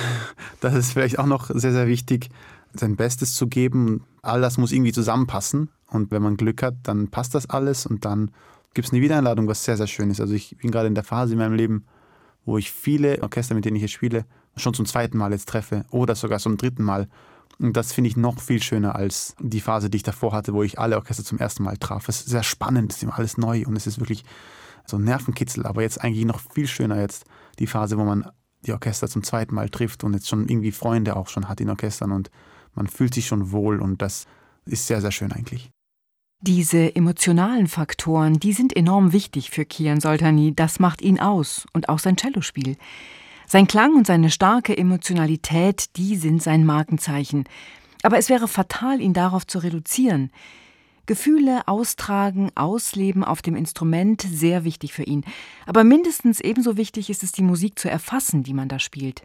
[0.60, 2.28] Das ist vielleicht auch noch sehr, sehr wichtig
[2.74, 4.04] sein Bestes zu geben.
[4.22, 5.68] All das muss irgendwie zusammenpassen.
[5.88, 8.30] Und wenn man Glück hat, dann passt das alles und dann
[8.74, 10.20] gibt es eine Wiedereinladung, was sehr, sehr schön ist.
[10.20, 11.84] Also ich bin gerade in der Phase in meinem Leben,
[12.44, 14.24] wo ich viele Orchester, mit denen ich jetzt spiele,
[14.56, 17.08] schon zum zweiten Mal jetzt treffe oder sogar zum dritten Mal.
[17.58, 20.62] Und das finde ich noch viel schöner als die Phase, die ich davor hatte, wo
[20.62, 22.08] ich alle Orchester zum ersten Mal traf.
[22.08, 24.24] Es ist sehr spannend, es ist immer alles neu und es ist wirklich
[24.86, 27.24] so ein Nervenkitzel, aber jetzt eigentlich noch viel schöner jetzt
[27.58, 28.26] die Phase, wo man
[28.66, 31.70] die Orchester zum zweiten Mal trifft und jetzt schon irgendwie Freunde auch schon hat in
[31.70, 32.30] Orchestern und
[32.74, 34.26] man fühlt sich schon wohl und das
[34.64, 35.70] ist sehr, sehr schön eigentlich.
[36.40, 40.54] Diese emotionalen Faktoren, die sind enorm wichtig für Kian Soltani.
[40.54, 42.76] Das macht ihn aus und auch sein Cellospiel.
[43.46, 47.44] Sein Klang und seine starke Emotionalität, die sind sein Markenzeichen.
[48.02, 50.32] Aber es wäre fatal, ihn darauf zu reduzieren.
[51.06, 55.24] Gefühle austragen, ausleben auf dem Instrument, sehr wichtig für ihn.
[55.66, 59.22] Aber mindestens ebenso wichtig ist es, die Musik zu erfassen, die man da spielt.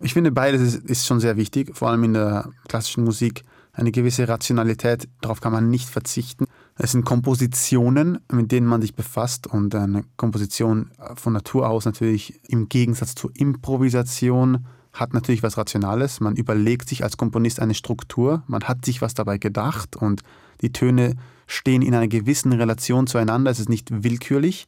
[0.00, 3.44] Ich finde, beides ist, schon sehr wichtig, vor allem in der klassischen Musik.
[3.72, 6.46] Eine gewisse Rationalität, darauf kann man nicht verzichten.
[6.76, 12.40] Es sind Kompositionen, mit denen man sich befasst und eine Komposition von Natur aus natürlich
[12.48, 16.20] im Gegensatz zur Improvisation hat natürlich was Rationales.
[16.20, 20.22] Man überlegt sich als Komponist eine Struktur, man hat sich was dabei gedacht und
[20.62, 21.16] die Töne
[21.46, 23.50] stehen in einer gewissen Relation zueinander.
[23.50, 24.66] Es ist nicht willkürlich.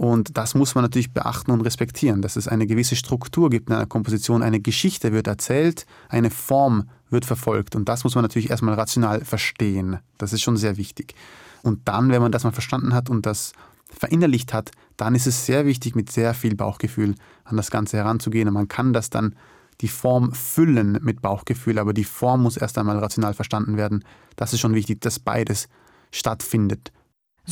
[0.00, 3.76] Und das muss man natürlich beachten und respektieren, dass es eine gewisse Struktur gibt in
[3.76, 7.76] einer Komposition, eine Geschichte wird erzählt, eine Form wird verfolgt.
[7.76, 9.98] Und das muss man natürlich erstmal rational verstehen.
[10.16, 11.14] Das ist schon sehr wichtig.
[11.62, 13.52] Und dann, wenn man das mal verstanden hat und das
[13.90, 18.48] verinnerlicht hat, dann ist es sehr wichtig, mit sehr viel Bauchgefühl an das Ganze heranzugehen.
[18.48, 19.34] Und man kann das dann
[19.82, 24.02] die Form füllen mit Bauchgefühl, aber die Form muss erst einmal rational verstanden werden.
[24.36, 25.68] Das ist schon wichtig, dass beides
[26.10, 26.90] stattfindet.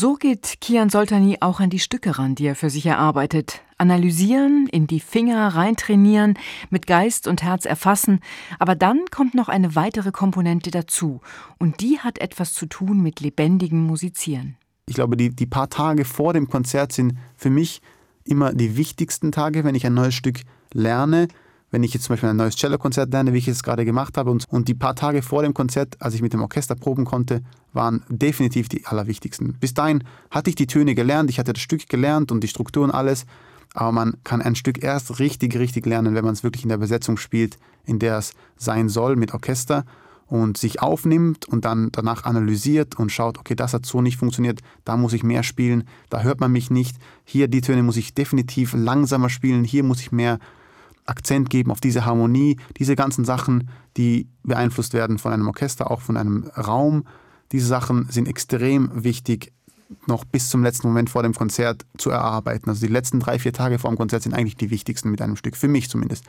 [0.01, 3.63] So geht Kian Soltani auch an die Stücke ran, die er für sich erarbeitet.
[3.79, 6.39] Analysieren, in die Finger reintrainieren,
[6.71, 8.21] mit Geist und Herz erfassen.
[8.61, 11.21] Aber dann kommt noch eine weitere Komponente dazu.
[11.59, 14.57] Und die hat etwas zu tun mit lebendigem Musizieren.
[14.87, 17.83] Ich glaube, die, die paar Tage vor dem Konzert sind für mich
[18.23, 20.43] immer die wichtigsten Tage, wenn ich ein neues Stück
[20.73, 21.27] lerne,
[21.71, 24.31] wenn ich jetzt zum Beispiel ein neues Cello-Konzert lerne, wie ich es gerade gemacht habe.
[24.31, 27.43] Und, und die paar Tage vor dem Konzert, als ich mit dem Orchester proben konnte,
[27.73, 29.55] waren definitiv die allerwichtigsten.
[29.61, 32.85] Bis dahin hatte ich die Töne gelernt, ich hatte das Stück gelernt und die Struktur
[32.85, 33.27] und alles.
[33.75, 36.79] Aber man kann ein Stück erst richtig, richtig lernen, wenn man es wirklich in der
[36.79, 39.85] Besetzung spielt, in der es sein soll mit Orchester
[40.27, 44.61] und sich aufnimmt und dann danach analysiert und schaut, okay, das hat so nicht funktioniert,
[44.85, 48.15] da muss ich mehr spielen, da hört man mich nicht, hier die Töne muss ich
[48.15, 50.39] definitiv langsamer spielen, hier muss ich mehr
[51.09, 56.01] Akzent geben auf diese Harmonie, diese ganzen Sachen, die beeinflusst werden von einem Orchester, auch
[56.01, 57.05] von einem Raum.
[57.53, 59.53] Diese Sachen sind extrem wichtig,
[60.07, 62.69] noch bis zum letzten Moment vor dem Konzert zu erarbeiten.
[62.69, 65.37] Also die letzten drei, vier Tage vor dem Konzert sind eigentlich die wichtigsten mit einem
[65.37, 66.25] Stück, für mich zumindest.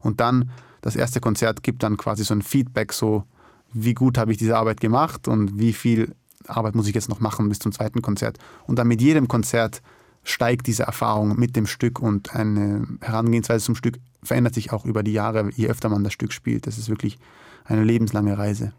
[0.00, 0.50] Und dann
[0.82, 3.24] das erste Konzert gibt dann quasi so ein Feedback, so
[3.72, 6.14] wie gut habe ich diese Arbeit gemacht und wie viel
[6.46, 8.38] Arbeit muss ich jetzt noch machen bis zum zweiten Konzert.
[8.66, 9.80] Und dann mit jedem Konzert
[10.24, 15.02] steigt diese Erfahrung mit dem Stück und eine Herangehensweise zum Stück verändert sich auch über
[15.02, 16.66] die Jahre, je öfter man das Stück spielt.
[16.66, 17.18] Das ist wirklich
[17.64, 18.72] eine lebenslange Reise.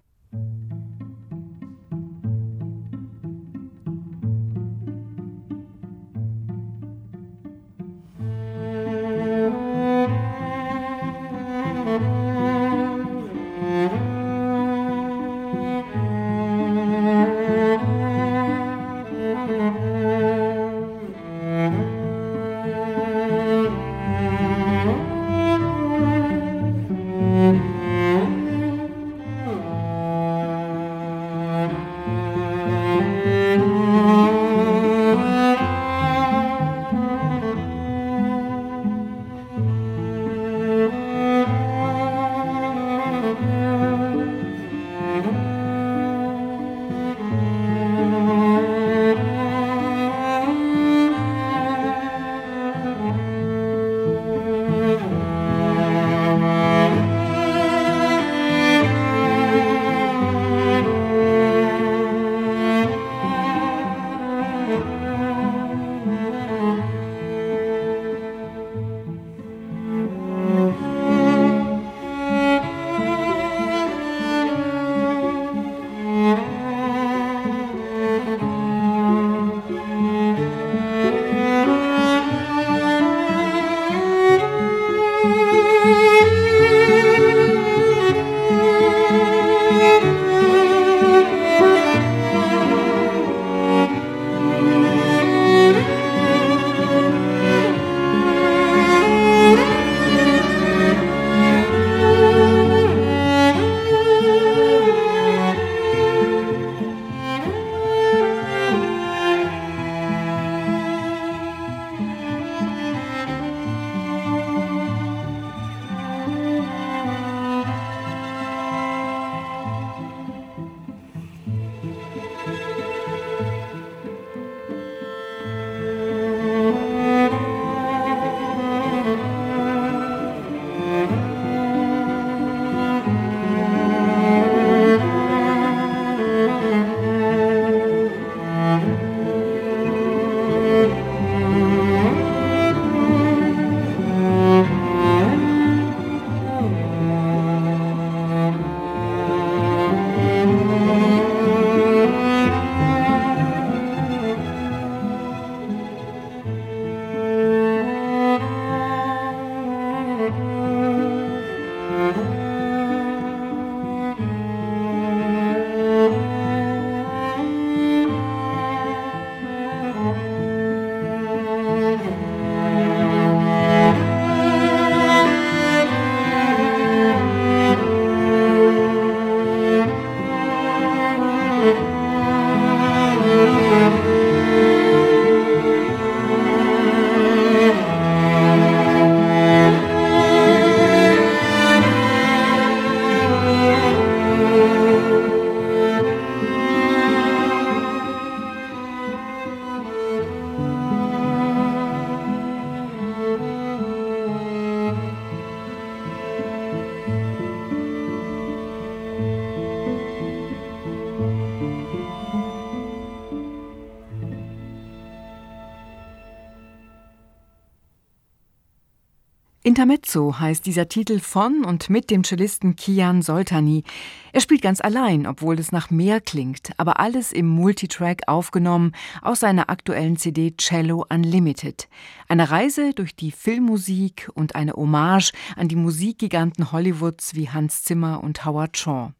[220.16, 223.84] Intermezzo heißt dieser Titel von und mit dem Cellisten Kian Soltani.
[224.32, 229.42] Er spielt ganz allein, obwohl es nach mehr klingt, aber alles im Multitrack aufgenommen aus
[229.42, 231.90] seiner aktuellen CD Cello Unlimited.
[232.30, 238.24] Eine Reise durch die Filmmusik und eine Hommage an die Musikgiganten Hollywoods wie Hans Zimmer
[238.24, 239.12] und Howard Shaw.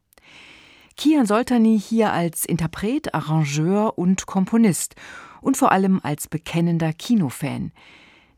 [0.96, 4.94] Kian Soltani hier als Interpret, Arrangeur und Komponist
[5.42, 7.72] und vor allem als bekennender Kinofan.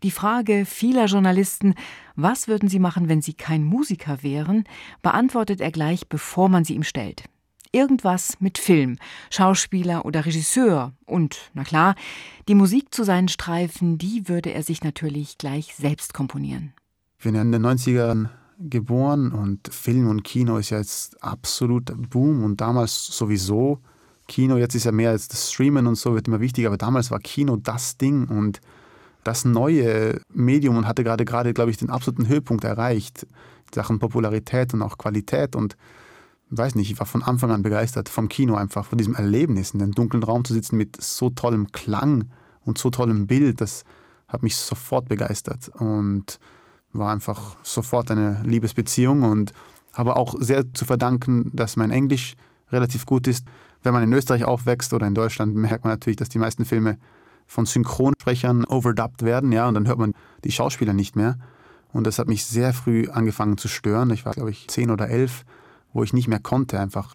[0.05, 1.75] Die Frage vieler Journalisten,
[2.19, 4.65] was würden sie machen, wenn sie kein Musiker wären,
[5.03, 7.25] beantwortet er gleich, bevor man sie ihm stellt.
[7.71, 8.97] Irgendwas mit Film,
[9.31, 11.95] Schauspieler oder Regisseur und, na klar,
[12.49, 16.73] die Musik zu seinen Streifen, die würde er sich natürlich gleich selbst komponieren.
[17.19, 21.93] Ich bin ja in den 90ern geboren und Film und Kino ist ja jetzt absolut
[22.11, 23.79] Boom und damals sowieso.
[24.27, 27.11] Kino, jetzt ist ja mehr als das Streamen und so, wird immer wichtiger, aber damals
[27.11, 28.61] war Kino das Ding und
[29.29, 33.27] das neue Medium und hatte gerade, gerade, glaube ich, den absoluten Höhepunkt erreicht.
[33.75, 35.55] Sachen Popularität und auch Qualität.
[35.55, 35.77] Und
[36.49, 39.83] weiß nicht, ich war von Anfang an begeistert vom Kino einfach, von diesem Erlebnis, in
[39.83, 42.31] einem dunklen Raum zu sitzen mit so tollem Klang
[42.65, 43.61] und so tollem Bild.
[43.61, 43.85] Das
[44.29, 46.39] hat mich sofort begeistert und
[46.95, 49.53] war einfach sofort eine Liebesbeziehung und
[49.93, 52.35] habe auch sehr zu verdanken, dass mein Englisch
[52.73, 53.47] relativ gut ist.
[53.83, 56.97] Wenn man in Österreich aufwächst oder in Deutschland, merkt man natürlich, dass die meisten Filme
[57.49, 61.39] von Synchronsprechern overdubbed werden, ja, und dann hört man die Schauspieler nicht mehr.
[61.93, 64.11] Und das hat mich sehr früh angefangen zu stören.
[64.11, 65.45] Ich war, glaube ich, zehn oder elf,
[65.93, 67.15] wo ich nicht mehr konnte, einfach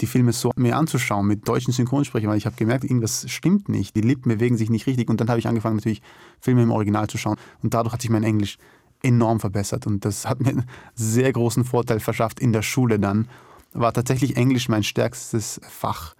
[0.00, 3.94] die Filme so mir anzuschauen mit deutschen Synchronsprechern, weil ich habe gemerkt, irgendwas stimmt nicht.
[3.94, 5.10] Die Lippen bewegen sich nicht richtig.
[5.10, 6.02] Und dann habe ich angefangen, natürlich
[6.40, 7.36] Filme im Original zu schauen.
[7.62, 8.58] Und dadurch hat sich mein Englisch
[9.02, 9.86] enorm verbessert.
[9.86, 10.64] Und das hat mir einen
[10.94, 13.28] sehr großen Vorteil verschafft in der Schule dann.
[13.72, 16.14] War tatsächlich Englisch mein stärkstes Fach.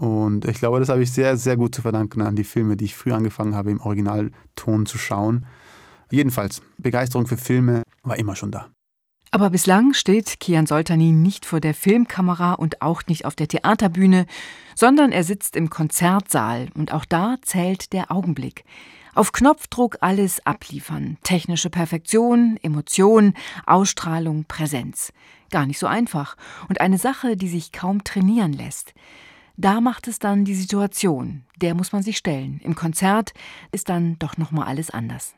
[0.00, 2.86] Und ich glaube, das habe ich sehr, sehr gut zu verdanken an die Filme, die
[2.86, 5.44] ich früh angefangen habe, im Originalton zu schauen.
[6.10, 8.70] Jedenfalls, Begeisterung für Filme war immer schon da.
[9.30, 14.24] Aber bislang steht Kian Soltani nicht vor der Filmkamera und auch nicht auf der Theaterbühne,
[14.74, 18.64] sondern er sitzt im Konzertsaal und auch da zählt der Augenblick.
[19.14, 21.18] Auf Knopfdruck alles abliefern.
[21.24, 23.34] Technische Perfektion, Emotion,
[23.66, 25.12] Ausstrahlung, Präsenz.
[25.50, 26.38] Gar nicht so einfach
[26.70, 28.94] und eine Sache, die sich kaum trainieren lässt.
[29.60, 32.60] Da macht es dann die Situation, der muss man sich stellen.
[32.64, 33.34] Im Konzert
[33.72, 35.34] ist dann doch nochmal alles anders.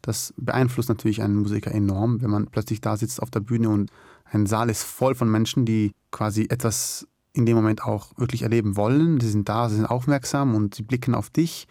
[0.00, 3.90] Das beeinflusst natürlich einen Musiker enorm, wenn man plötzlich da sitzt auf der Bühne und
[4.30, 8.76] ein Saal ist voll von Menschen, die quasi etwas in dem Moment auch wirklich erleben
[8.76, 9.18] wollen.
[9.18, 11.66] Sie sind da, sie sind aufmerksam und sie blicken auf dich.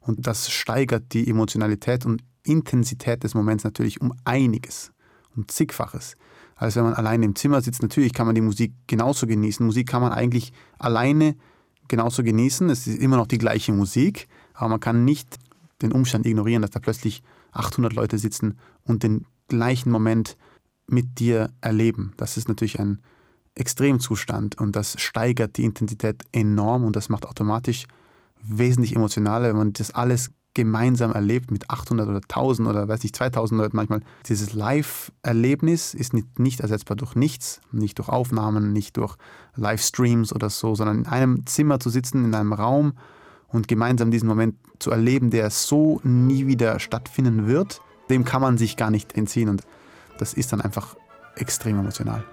[0.00, 4.92] Und das steigert die Emotionalität und Intensität des Moments natürlich um einiges,
[5.34, 6.16] um zigfaches
[6.60, 7.82] als wenn man alleine im Zimmer sitzt.
[7.82, 9.64] Natürlich kann man die Musik genauso genießen.
[9.64, 11.34] Musik kann man eigentlich alleine
[11.88, 12.68] genauso genießen.
[12.68, 15.38] Es ist immer noch die gleiche Musik, aber man kann nicht
[15.80, 20.36] den Umstand ignorieren, dass da plötzlich 800 Leute sitzen und den gleichen Moment
[20.86, 22.12] mit dir erleben.
[22.18, 23.00] Das ist natürlich ein
[23.54, 27.86] Extremzustand und das steigert die Intensität enorm und das macht automatisch
[28.42, 33.12] wesentlich emotionaler, wenn man das alles gemeinsam erlebt mit 800 oder 1000 oder weiß ich
[33.12, 34.00] 2000 Leuten manchmal.
[34.26, 39.16] Dieses Live-Erlebnis ist nicht, nicht ersetzbar durch nichts, nicht durch Aufnahmen, nicht durch
[39.54, 42.94] Livestreams oder so, sondern in einem Zimmer zu sitzen, in einem Raum
[43.48, 48.58] und gemeinsam diesen Moment zu erleben, der so nie wieder stattfinden wird, dem kann man
[48.58, 49.62] sich gar nicht entziehen und
[50.18, 50.96] das ist dann einfach
[51.36, 52.24] extrem emotional.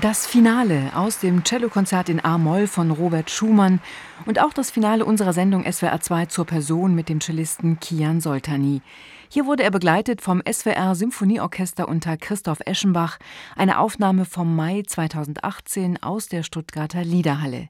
[0.00, 3.80] Das Finale aus dem Cellokonzert in A-Moll von Robert Schumann
[4.26, 8.80] und auch das Finale unserer Sendung SWR 2 zur Person mit dem Cellisten Kian Soltani.
[9.28, 13.18] Hier wurde er begleitet vom SWR Symphonieorchester unter Christoph Eschenbach,
[13.56, 17.68] eine Aufnahme vom Mai 2018 aus der Stuttgarter Liederhalle.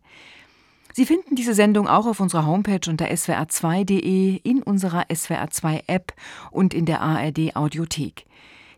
[0.93, 6.13] Sie finden diese Sendung auch auf unserer Homepage unter swr2.de, in unserer SWR2 App
[6.51, 8.28] und in der ARD Audiothek.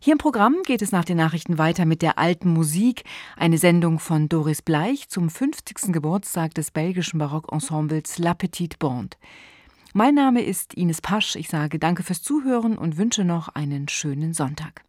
[0.02, 3.04] Hier im Programm geht es nach den Nachrichten weiter mit der alten Musik,
[3.36, 5.92] eine Sendung von Doris Bleich zum 50.
[5.92, 9.18] Geburtstag des belgischen Barockensembles La Petite Bande.
[9.92, 11.36] Mein Name ist Ines Pasch.
[11.36, 14.84] Ich sage danke fürs Zuhören und wünsche noch einen schönen Sonntag.